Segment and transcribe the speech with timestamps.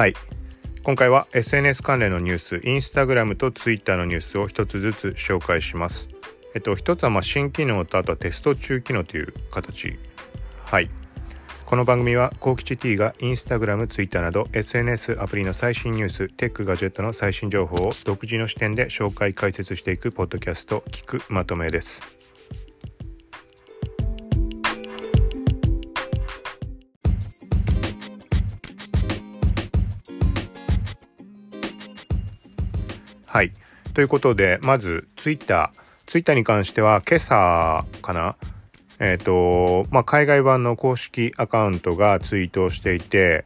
[0.00, 0.14] はい。
[0.82, 6.08] 今回は SNS 関連のニュースインスタグラムとツイッターのニュースを一つずつ紹介します。
[6.54, 9.98] えっと一つはまあ新機能とあとはテスト中機能という形。
[10.64, 10.88] はい。
[11.66, 22.19] この番組はコウキチ T がインスタグラム、ツイッターなど SNS アプリの最新ニュース、テックガジェットの最新情報を独自の視点で紹介解説していくポッドキャスト聞くまとめです。
[33.32, 33.52] はい。
[33.94, 35.80] ということで、まず、ツイッター。
[36.06, 38.34] ツイッターに関しては、今朝かな？
[38.98, 43.44] えっ、ー、と、まあ、海外版の公式アカウントがツイートをしていて、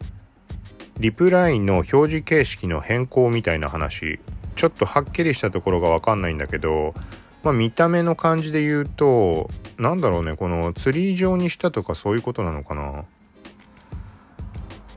[0.96, 4.20] リプラインの表示形式の変更みたいな話、
[4.56, 6.94] ちょっとはっきりしたところがわかんないんだけど、
[7.42, 13.04] まあ、見た目の感じで言うと、なんだろうね、このツリー状にしたとかそういうことなのかな？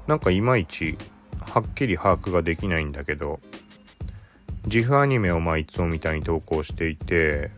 [0.08, 0.98] なんかいまいち
[1.42, 3.42] はっきり把握ができないんだけど、
[4.68, 7.52] 自負アニメをまあいつもみたいに投稿していて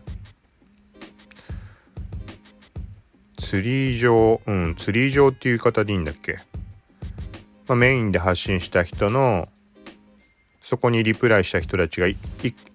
[3.36, 6.38] ツリー上うんツリー上っていう言い方でいいんだっけ、
[7.66, 9.48] まあ、メインで発信した人の
[10.62, 12.06] そこにリプライした人たちが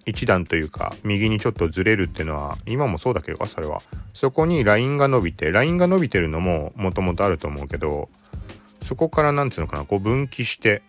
[0.04, 3.80] 一段というか右にちょっとずれるっていうのは今もそうだけどそれは。
[4.12, 8.10] そこに LINE が伸びて LINE が伸びてるのももともとあると思うけど
[8.82, 9.84] そこから何ていうのかな？
[9.84, 10.82] こう分岐して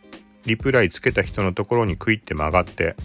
[0.45, 2.95] リプライつけた人のところにクイって曲がって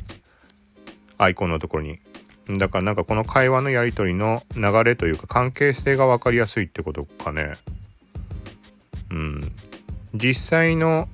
[1.18, 1.98] アイコンのところに。
[2.58, 7.54] だからなんかこの会話のやり取りの流れというか関係性が分かりやすいってことかね。
[9.10, 9.52] うん。
[10.14, 11.08] 実際の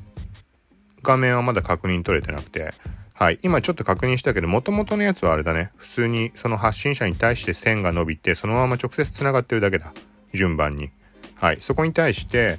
[1.03, 2.73] 画面はまだ確認取れてなくて、
[3.13, 3.39] はい。
[3.43, 5.73] 今ちょっと確認したけど、元々のやつはあれだね。
[5.77, 9.93] 普通にその発信者に対して線が伸びて、そのまま直接繋がってるだけだ。
[10.33, 10.91] 順番に。
[11.35, 11.59] はい。
[11.61, 12.59] そこに対して、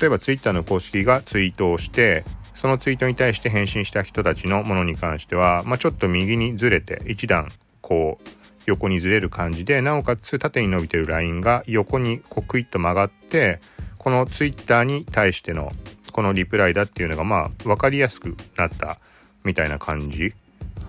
[0.00, 2.24] 例えば Twitter の公式がツイートをして、
[2.60, 7.50] そのツイートに対して返信した人たちのものに関しては、まあ、ちょっと右にずれて一段
[7.80, 8.28] こう
[8.66, 13.60] 横にずれる感じでなおかつ縦に伸びてるラインが横にこうクイッと曲がって
[13.96, 15.72] このツイッターに対しての
[16.12, 18.98] このリプライだっていうのがまあ分かりやすくなった
[19.42, 20.34] みたいな感じ。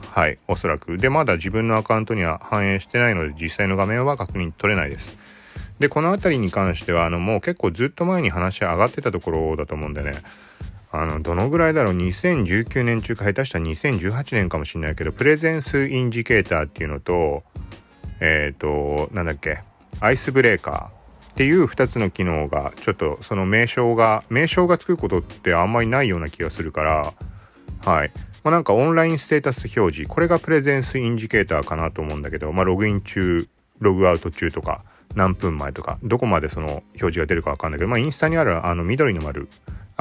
[0.10, 0.98] はいおそらく。
[0.98, 5.18] でまだ自分のアカウントには反映してないので実際の画面は確認取れないです。
[5.80, 10.16] でこの辺りに関してはあのもう結構ずっと前に話上がってたところだと思うんでね。
[10.92, 17.44] あの、どのぐらいだろう ?2019 年中か下手したら2018年かもしれないけど、プレゼンスインジケーターっていうのと、
[18.20, 19.60] えっ、ー、と、なんだっけ、
[20.02, 27.14] アイスブレーカーっていう2つの機能が、ちょっとその名称が、名称がつくことってあんまりないような気がするから、
[27.86, 28.12] はい。
[28.44, 33.48] まあ、なんかオンラインステータス表示、これがプレゼンスインジケーターかなと思うんだけど、まあ、ログイン中、
[33.80, 34.84] ログアウト中とか、
[35.16, 39.48] 何分前とか、どこまでその表示が出るかわかんないけど、まあ、インスタにあるあの緑の丸、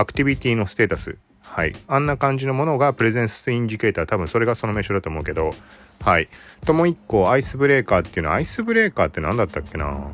[0.00, 1.18] アクティビティのステータス。
[1.42, 1.74] はい。
[1.86, 4.06] あんな感じのものがプレゼンスインジケーター。
[4.06, 5.54] 多分それがその名称だと思うけど。
[6.02, 6.28] はい。
[6.64, 10.08] ともう一個、アイスブレーカーっていうのは、アイスブレーカーって何だったっけな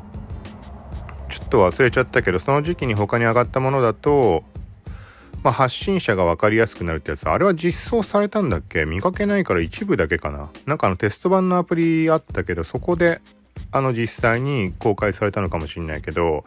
[1.29, 4.43] ちょっと忘れちゃったけど、その時期に他に上がったものだと、
[5.43, 8.85] まあ、発信者が分かりやすくなるってやつあれは実装されたんだっけ？
[8.85, 13.21] 見かけないから一部だけかななんかあのテスト版のアプリあったけどそこで
[13.71, 16.43] あの実際に公開されたのかもしんないけど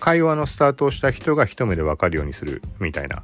[0.00, 3.22] 会話のスタートをした人が一目でわかるようにするみたいな。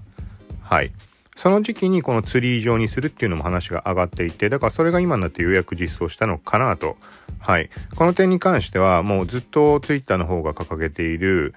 [0.62, 0.92] はい。
[1.36, 6.96] その時期にこのツリー状にするっていうのも話が上がっていて、だからそれが今になってようやく実装したのかなと。
[7.38, 7.70] はい。
[7.96, 11.54] この点に関してはもうずっとツイッターの方が掲げている、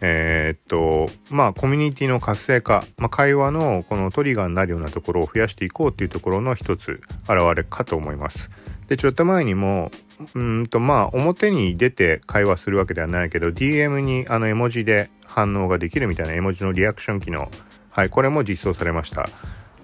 [0.00, 8.50] えー、っと、まあコミュニティの活性化、まあ会話のこのトリガーになるようなところを増やしていこうっていうところの一つ現れかと思います。
[8.94, 9.90] で、ちょっと前にも
[10.34, 17.50] うんとまあ表に出て会話するわけではないけど DM にあの絵文字で反応ができるみたいな絵文字のリアクション機能。
[17.90, 19.28] はいこれも実装されました、ま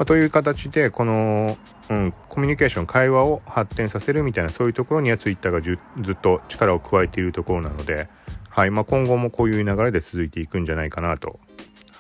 [0.01, 1.57] あ、という形でこの、
[1.89, 5.79] うん、コミュニケーション会話を発展させるみたいなそういうところには Twitter がず
[6.11, 8.09] っと力を加えているところなので
[8.49, 11.39] はいまあ、今後もこういう流れで続いていくんじゃないかなと。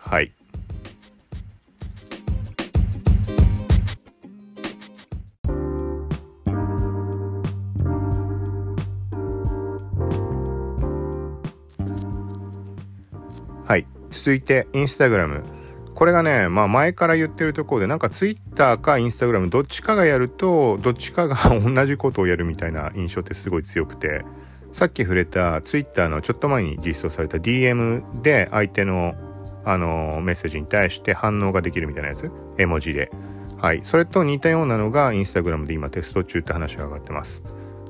[0.02, 0.32] はい。
[14.22, 15.43] 続いて、インスタグラム。
[15.94, 24.25] これがね、まあ前から言ってるところで、なんかツイッターかインスタグラム、どっちかがやると、どっちかが同じことをやるみたいな印象ってすごい強くて、
[24.72, 29.14] さっき触れたツイッターのちょっと前に実装された DM で相手の
[29.62, 33.11] あのメッセージに対して反応ができるみたいなやつ絵文字で。
[33.58, 33.81] はい。
[33.82, 37.43] それと似たようなのがインスタグラムで今テスト中って話が上がってます。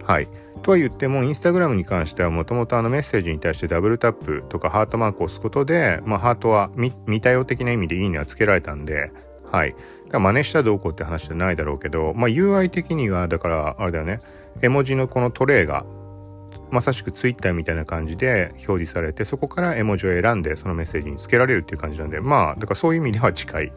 [0.05, 0.29] はい。
[0.61, 9.13] とは言ってもインスタグラムに関してはもともとメッセージに対してダブルタップとかハートマークを押すことで、まあ、ハートは見たよ的な意味でいいねはつけられたんで、
[9.51, 9.75] はい。
[10.13, 14.21] 真似したどうこうって話じゃないだろうけど、まあ UI 的には、だからあれだよね、
[14.63, 15.85] 絵文字のこのトレイが
[16.71, 23.73] まさしく Twitter みたいな感じで表示されてそこから絵文字を選んでそのメッセージにつけられるっていう感じなんでまあだからそういう意味では近い。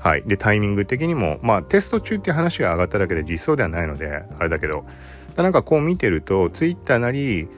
[0.00, 4.84] はい、でタイミング的にもまあテスト中って話が上がっただけで実装ではないのであれだけど
[5.42, 7.48] なんかこう見てると Twitter なり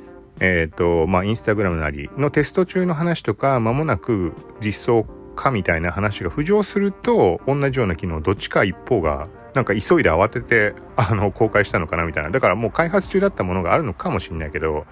[0.41, 5.05] えっ、ー、とまあインスタグラムなりのテスト中の話とか間もなく実装
[5.37, 12.31] かみたいな話が浮上すると同じような機能どっちか一方がなんか急いで慌ててあの公開したのかなみたいな。
[12.31, 14.87] だからもう開発中だったものがあるのかもしれないけど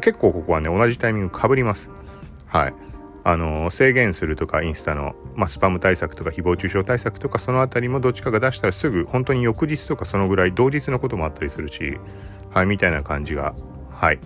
[0.00, 1.90] 結構ここはね同じタイミングかぶります。
[2.46, 2.74] はい。
[3.24, 11.98] あの制限するとかインスタの、まあ、スパム対策とか誹謗中傷対策とかそのあたりもどっちかが出したらすぐ本当に翌日とかそのぐらい同日のこともあったりするし
[12.50, 13.54] はいみたいな感じが
[13.98, 14.20] はい。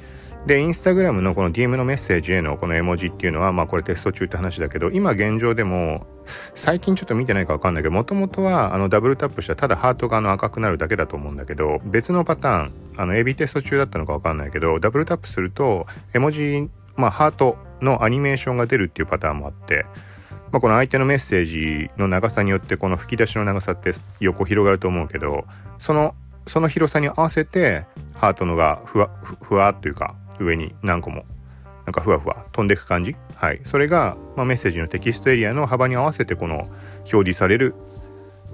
[0.47, 19.85] で、インスタグラムのこの DM のメッセージへのこの絵文字っていうのは、まあこれテスト中って話だけど、今現状でも、最近ちょっと見てないかわかんないけど、もともとはあのダブルタップしたらただハートがあの赤くなるだけだと思うんだけど、別のパターン、あの AB テスト中だったのかわかんないけど、ダブルタップすると、絵文字、まあハートのアニメーションが出るっていうパターンもあって、
[20.51, 25.45] まあ、この相手のメッセージの長さによってこの吹き出しの長さって横広がると思うけど
[25.79, 26.15] その
[26.47, 27.85] その広さに合わせて
[28.15, 29.11] ハートのがふわ
[29.43, 31.25] ふわというか上に何個も
[31.85, 33.17] なんかふわふわ飛んでいく感じ？
[33.35, 33.61] はい。
[33.65, 36.69] それが、まあ、メッセージのテキストエリアの幅に合わせてこの
[36.99, 37.75] 表示される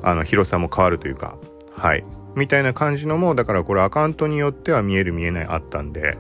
[0.02, 1.36] あの広さも変わるというか
[1.76, 2.04] はい。
[2.36, 6.16] みたいな感じのもだからこれアカウントによっては見える見えないあったんで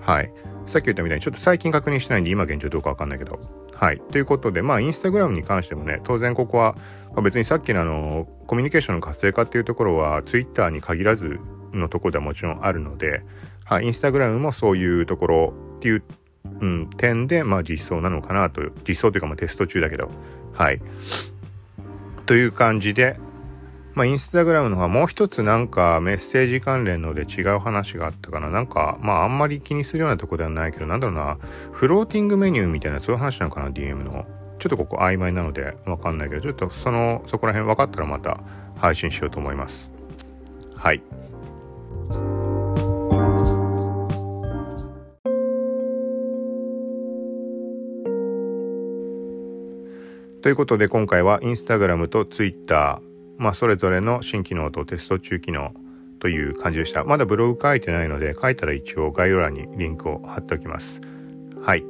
[0.00, 0.32] はい。
[0.66, 3.40] さっき言ったみたいにちょっと最近確認してないんで今現状どうかわかんないけど。
[3.74, 4.00] はい。
[4.10, 6.76] ということでまあインスタグラムに関してもね当然ここは、
[7.10, 11.40] まあ、別にさっきのあのコミュニケーションの活性化っていうところはツイッターに限らず
[11.72, 13.22] のとこではもちろんあるので
[13.64, 16.02] はい、インスタグラムもそういうところっていう、
[16.60, 18.70] うん、点で、まあ、実装なのかなと。
[18.86, 20.10] 実装というかまあテスト中だけど。
[20.52, 20.80] はい。
[22.26, 23.18] という感じで
[23.94, 28.48] まあ、インスタグラムの方はもう一つなんかメッセージ関連ので違う話があったかな。
[28.48, 31.36] なんか、まああんまり気にするようなとこではないけど、なんだろうな、
[31.72, 34.24] フローティングメニューみたいなそういう話なのかな、DM の。
[34.58, 38.40] ちょっとここ曖昧なのでわかんないけど、ちょっとその、そこら辺分かったらまた
[38.76, 39.92] 配信しようと思います。
[40.76, 41.02] はい。
[50.42, 55.74] ということで今回はインスタグラムとツイッター、まあ、それぞれの新機能とテスト中機能
[56.20, 57.04] という感じでした。
[57.04, 61.00] まだブログ書いてないので書いたら一応概要欄にリンクを貼っておきます。
[61.60, 61.84] はい。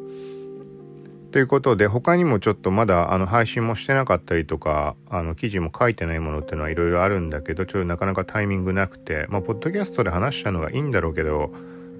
[1.33, 11.50] ということで他にもちょっとまだあの配信もしてなかったりとかあの記事も書いてないものっていうのはいろいろあるんだけどちょっとなかなかタイミングなくてまあポッドキャストで話したのがいいんだろうけど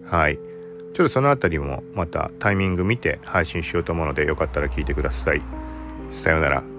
[0.05, 0.37] はい
[0.93, 5.41] ちょっとその辺りもまたタイミング見て配信しようと思うのでよかったら聞いてください。
[6.11, 6.72] さようなら。